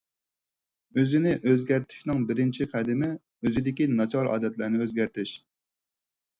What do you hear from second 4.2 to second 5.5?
ئادەتلەرنى ئۆزگەرتىش.